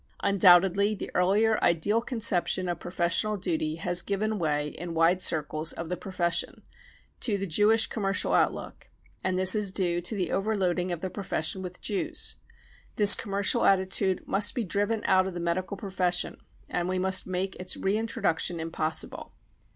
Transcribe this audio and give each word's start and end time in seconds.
Undoubtedly, 0.23 0.95
the 0.95 1.11
earlier 1.13 1.63
ideal 1.63 2.01
conception 2.01 2.67
of 2.67 2.79
professional 2.79 3.37
duty 3.37 3.75
has 3.75 4.01
given 4.01 4.39
way 4.39 4.69
in 4.69 4.95
wide 4.95 5.21
circles 5.21 5.73
of 5.73 5.89
the 5.89 5.95
profession 5.95 6.63
to 7.19 7.37
the 7.37 7.45
Jewish 7.45 7.85
commercial 7.85 8.33
outlook, 8.33 8.89
and 9.23 9.37
this 9.37 9.53
is 9.53 9.69
due 9.69 10.01
to 10.01 10.15
the 10.15 10.31
over 10.31 10.57
loading 10.57 10.91
of 10.91 11.01
the 11.01 11.11
profes 11.11 11.51
sion 11.51 11.61
with 11.61 11.81
Jews, 11.81 12.37
This 12.95 13.13
commercial 13.13 13.63
attitude 13.63 14.27
must 14.27 14.55
be 14.55 14.63
driven 14.63 15.03
out 15.05 15.27
of 15.27 15.35
the 15.35 15.39
medical 15.39 15.77
profession 15.77 16.41
and 16.67 16.89
we 16.89 16.97
must 16.97 17.27
make 17.27 17.55
its 17.57 17.77
re 17.77 17.95
introduction 17.95 18.59
impossible. 18.59 19.33